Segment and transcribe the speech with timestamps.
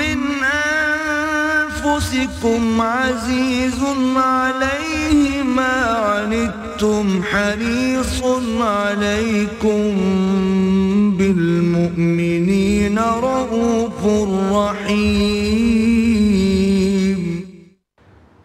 [0.00, 0.20] من
[1.84, 3.80] أنفسكم عزيز
[4.16, 5.76] عليه ما
[6.08, 8.22] عنتم حريص
[8.60, 9.92] عليكم
[11.18, 14.00] بالمؤمنين رؤوف
[14.52, 15.75] رحيم.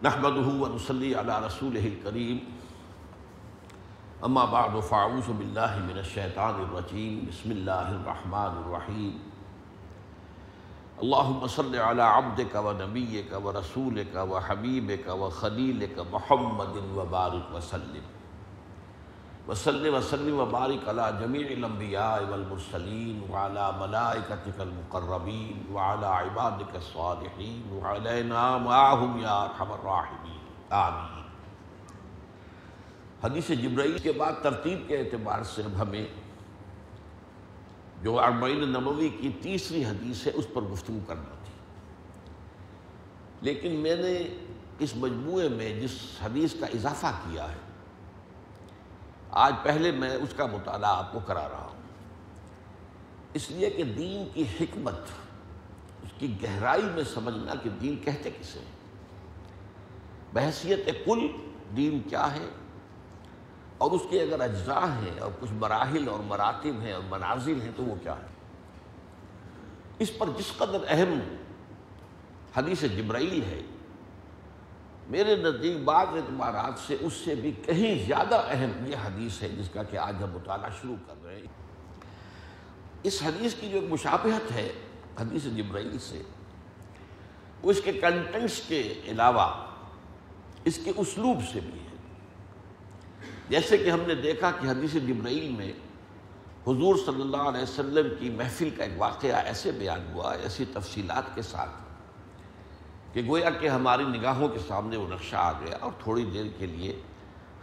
[0.02, 2.38] نحمده ونصلي على رسوله الكريم.
[4.24, 7.30] اما بعد فاعوذ بالله من الشيطان الرجيم.
[7.30, 9.14] بسم الله الرحمن الرحيم.
[11.02, 18.02] اللهم صل على عبدك ونبيك ورسولك وحبيبك وخليلك محمد وبارك وسلم.
[19.46, 29.18] وصل وسلم وبارك على جميع الانبياء والمرسلين وعلى ملائكتك المقربين وعلى عبادك الصالحين وعلينا معهم
[29.18, 30.38] يا ارحم الراحمين
[30.70, 31.22] آمین.
[33.24, 36.06] حدیث جبرائیل کے بعد ترتیب کے اعتبار سے اب ہمیں
[38.02, 41.52] جو اربعین نبوی کی تیسری حدیث ہے اس پر گفتگو کرنا تھی.
[43.40, 44.14] لیکن میں نے
[44.78, 47.71] اس مجموعے میں جس حدیث کا اضافہ کیا ہے
[49.32, 51.80] آج پہلے میں اس کا مطالعہ آپ کو کرا رہا ہوں۔
[53.34, 54.94] اس لیے کہ دین کی حکمت،
[56.02, 58.72] اس کی گہرائی میں سمجھنا کہ دین کہتے کسے ہیں۔
[60.32, 61.26] بحثیت کل
[61.76, 62.48] دین کیا ہے؟
[63.78, 67.72] اور اس کے اگر اجزاء ہیں اور کچھ مراحل اور مراتب ہیں اور منازل ہیں
[67.76, 68.26] تو وہ کیا ہے؟
[69.98, 71.36] اس پر جس قدر اہم
[72.56, 73.62] حدیث جبرائیل ہے
[75.08, 79.68] میرے نزدیک بعض اعتبارات سے اس سے بھی کہیں زیادہ اہم یہ حدیث ہے جس
[79.68, 81.46] کا کہ آج ہم مطالعہ شروع کر رہے ہیں۔
[83.02, 84.72] اس حدیث کی جو ایک مشابہت ہے،
[85.20, 86.22] حدیث جبرائیل سے،
[87.62, 89.66] وہ اس کے کنٹنٹس کے علاوہ
[90.64, 91.96] اس کے اسلوب سے بھی ہے۔
[93.48, 95.72] جیسے کہ ہم نے دیکھا کہ حدیث جبرائیل میں
[96.66, 101.34] حضور صلی اللہ علیہ وسلم کی محفل کا ایک واقعہ ایسے بیان ہوا، ایسی تفصیلات
[101.34, 101.70] کے ساتھ۔
[103.12, 106.66] کہ گویا کہ ہماری نگاہوں کے سامنے وہ نقشہ آ گیا اور تھوڑی دیر کے
[106.66, 107.00] لیے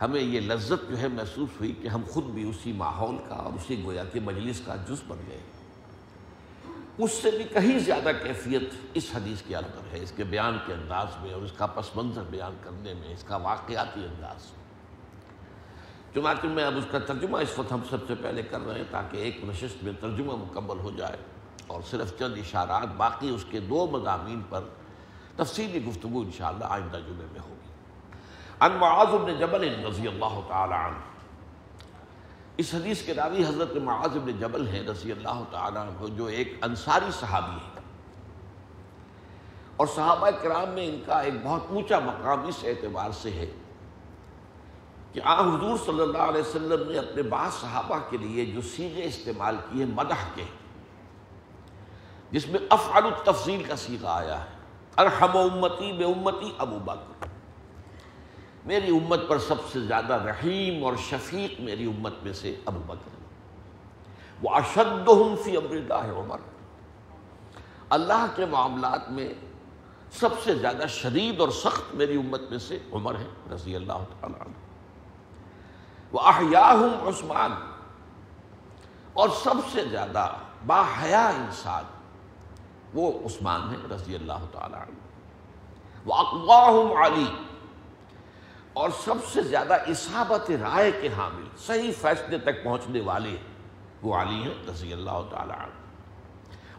[0.01, 3.53] ہمیں یہ لذت جو ہے محسوس ہوئی کہ ہم خود بھی اسی ماحول کا اور
[3.53, 5.39] اسی گویا کے مجلس کا جز بن گئے۔
[6.97, 8.61] اس سے بھی کہیں زیادہ کیفیت
[8.93, 11.95] اس حدیث کے اندر ہے، اس کے بیان کے انداز میں اور اس کا پس
[11.95, 14.59] منظر بیان کرنے میں، اس کا واقعاتی انداز میں۔
[16.13, 18.85] چنانچہ میں اب اس کا ترجمہ اس وقت ہم سب سے پہلے کر رہے ہیں
[18.91, 21.17] تاکہ ایک نشست میں ترجمہ مکمل ہو جائے
[21.67, 24.63] اور صرف چند اشارات، باقی اس کے دو مضامین پر
[25.39, 27.67] تفصیلی گفتگو انشاءاللہ آئندہ جمعے میں ہوگی۔
[28.61, 30.97] ان معاذ بن جبل رضی اللہ تعالی عنہ۔
[32.57, 36.57] اس حدیث کے راوی حضرت معاذ بن جبل ہیں رضی اللہ تعالی عنہ، جو ایک
[36.61, 37.79] انصاری صحابی ہے
[39.77, 43.45] اور صحابہ کرام میں ان کا ایک بہت اونچا مقام اس اعتبار سے ہے
[45.13, 49.05] کہ آن حضور صلی اللہ علیہ وسلم نے اپنے بعض صحابہ کے لیے جو سیغے
[49.05, 50.43] استعمال کیے، مدح کے،
[52.31, 54.58] جس میں افعل التفضیل کا سیغہ آیا ہے۔
[54.99, 57.25] ارحم امتی، بے امتی، ابو بکر۔
[58.65, 63.09] میری امت پر سب سے زیادہ رحیم اور شفیق میری امت میں سے ابو بکر
[64.41, 66.37] وہ اشدہم فی امر اللہ عمر۔
[67.89, 69.33] اللہ کے معاملات میں
[70.11, 74.41] سب سے زیادہ شدید اور سخت میری امت میں سے عمر ہے، رضی اللہ تعالیٰ
[74.41, 74.53] عنہ۔
[76.11, 77.51] وہ احیاہم عثمان۔
[79.13, 80.27] اور سب سے زیادہ
[80.65, 81.83] با حیا انسان
[82.93, 84.95] وہ عثمان ہے رضی اللہ تعالیٰ عنہ۔
[86.05, 87.25] وہ اقواہم علی
[88.73, 93.35] اور سب سے زیادہ اصابت رائے کے حامل، صحیح فیصلے تک پہنچنے والے
[94.01, 95.73] وہ علی ہیں رضی اللہ تعالیٰ عنہ۔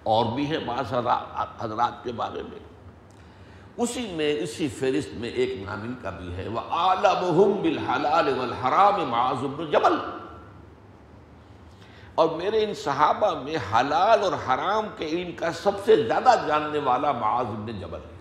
[0.03, 0.93] اور بھی ہیں بعض
[1.59, 2.59] حضرات کے بارے میں۔
[3.77, 9.44] اسی میں، اسی فہرست میں ایک نامن کا بھی ہے۔ وہ عالمہم بالحلال والحرام معاذ
[9.44, 10.20] بن جبل۔
[12.15, 16.78] اور میرے ان صحابہ میں حلال اور حرام کے علم کا سب سے زیادہ جاننے
[16.78, 18.21] والا معاذ بن جبل ہے۔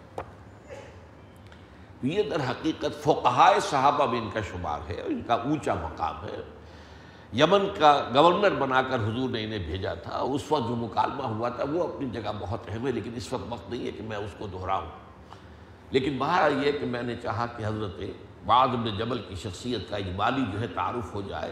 [2.04, 6.42] یہ در حقیقت فقہائے صحابہ میں ان کا شمار ہے، ان کا اونچا مقام ہے۔
[7.34, 11.50] یمن کا گورنر بنا کر حضور نے انہیں بھیجا تھا، اس وقت جو مکالمہ ہوا
[11.50, 14.18] تھا وہ اپنی جگہ بہت اہم ہے، لیکن اس وقت وقت نہیں ہے کہ میں
[14.18, 14.86] اس کو دہراؤں۔
[15.92, 18.02] لیکن باہر یہ کہ میں نے چاہا کہ حضرت
[18.46, 21.52] معاذ بن جبل کی شخصیت کا اجمالی جو ہے تعارف ہو جائے۔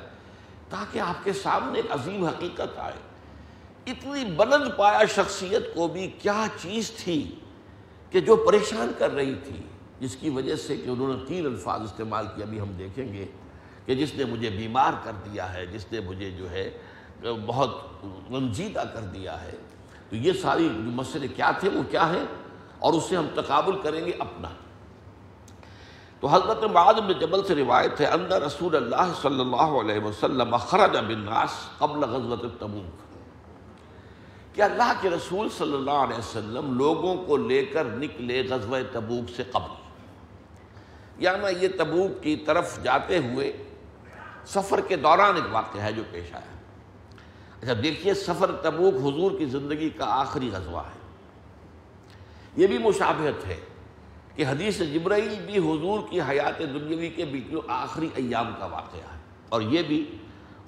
[0.70, 2.94] تاکہ آپ کے سامنے ایک عظیم حقیقت آئے۔
[3.86, 7.32] اتنی بلند پایا شخصیت کو بھی کیا چیز تھی
[8.12, 9.62] کہ جو پریشان کر رہی تھی،
[10.00, 13.26] جس کی وجہ سے کہ انہوں نے تین الفاظ استعمال کیا ابھی ہم دیکھیں گے
[13.86, 16.78] کہ جس نے مجھے بیمار کر دیا ہے، جس نے مجھے جو ہے،
[17.46, 17.82] بہت
[18.32, 19.52] رنجیدہ کر دیا ہے۔
[20.10, 22.26] تو یہ ساری جو مسئلے کیا تھے، وہ کیا ہیں؟
[22.80, 24.50] اور اس سے ہم تقابل کریں گے اپنا۔
[26.20, 30.58] تو حضرت معاذ بن جبل سے روایت ہے اندر رسول اللہ صلی اللہ علیہ وسلم
[30.58, 33.08] خرج بالناس قبل غزوت تبوک۔
[34.56, 39.30] کہ اللہ کے رسول صلی اللہ علیہ وسلم لوگوں کو لے کر نکلے غزوہ تبوک
[39.36, 39.72] سے قبل۔
[41.18, 43.52] یعنی یہ تبوک کی طرف جاتے ہوئے
[44.46, 46.58] سفر کے دوران ایک واقعہ ہے جو پیش آیا۔
[47.62, 50.98] اچھا دیکھیے، سفر تبوک حضور کی زندگی کا آخری غزوہ ہے۔
[52.56, 53.60] یہ بھی مشابہت ہے۔
[54.38, 59.20] کہ حدیث جبرائیل بھی حضور کی حیات دنیاوی کے بیچ آخری ایام کا واقعہ ہے۔
[59.50, 60.18] اور یہ بھی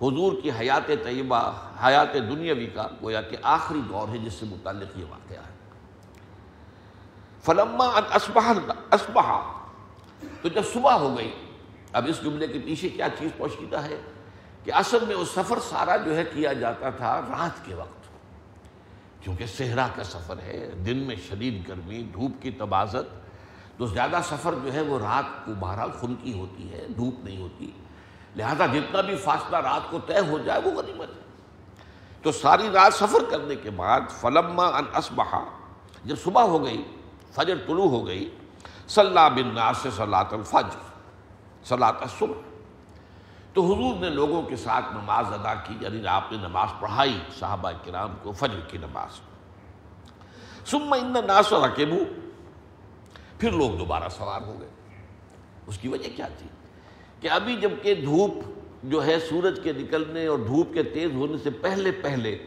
[0.02, 1.52] حضور کی حیات طیبہ،
[1.86, 5.54] حیات دنیاوی کا گویا کہ آخری دور ہے جس سے متعلق یہ واقعہ ہے۔
[7.44, 8.54] فلما اسبح
[8.92, 9.42] اسبح
[10.42, 11.32] تو جب صبح ہو گئی،
[11.94, 14.02] اب اس جملے کے پیچھے کیا چیز پوشیدہ ہے
[14.64, 18.10] کہ اصل میں وہ سفر سارا جو ہے کیا جاتا تھا رات کے وقت۔
[19.24, 23.29] کیونکہ صحرا کا سفر ہے، دن میں شدید گرمی، دھوپ کی تبازت
[23.80, 27.72] تو زیادہ سفر جو ہے وہ رات کو بہرحال خنکی ہوتی ہے، دھوپ نہیں ہوتی۔
[28.36, 31.22] لہذا جتنا بھی فاصلہ رات کو طے ہو جائے وہ غنیمت ہے۔
[32.22, 35.44] تو ساری رات سفر کرنے کے بعد فلما ان اسبحا
[36.06, 36.84] جب صبح ہو گئی،
[37.32, 38.36] فجر طلوع ہو گئی
[38.88, 40.80] صلاح بن ناس صلاۃ الفجر
[41.64, 42.42] صلاۃ الصبح۔
[43.54, 47.72] تو حضور نے لوگوں کے ساتھ نماز ادا کی یعنی آپ نے نماز پڑھائی صحابہ
[47.86, 49.20] کرام کو فجر کی نماز۔
[50.68, 52.29] ثم ان ناس رکبو
[53.40, 54.70] پھر لوگ دوبارہ سوار ہو گئے
[55.68, 56.48] اس کی وجہ کیا تھی؟
[57.20, 58.34] کہ ابھی جبکہ دھوپ
[58.84, 62.46] جو ہے سورج کے نکلنے اور دھوپ کے تیز ہونے سے پہلے پہلے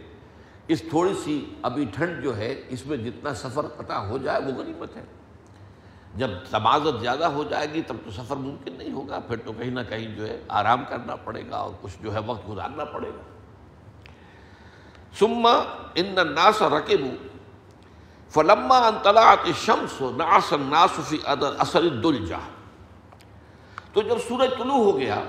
[0.68, 4.52] اس تھوڑی سی ابھی ٹھنڈ جو ہے اس میں جتنا سفر قطع ہو جائے وہ
[4.52, 5.04] غنیمت ہے۔
[6.16, 9.70] جب تمازت زیادہ ہو جائے گی تب تو سفر ممکن نہیں ہوگا، پھر تو کہیں
[9.70, 13.08] نہ کہیں جو ہے آرام کرنا پڑے گا اور کچھ جو ہے وقت گزارنا پڑے
[13.08, 13.22] گا۔
[15.18, 15.52] سما
[15.94, 17.31] ان ناس رقب
[18.34, 22.40] فلما ان طلعت الشمس نعس الناس فی اثر الدلجہ
[23.92, 25.22] تو جب سورج طلوع ہو گیا،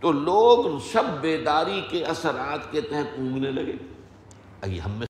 [0.00, 3.76] تو لوگ شب بیداری کے اثرات کے تحت اونگنے لگے۔
[4.84, 5.06] ہم میں